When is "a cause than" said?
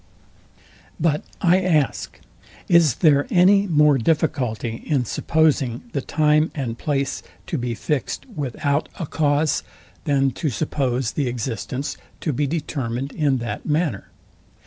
8.99-10.31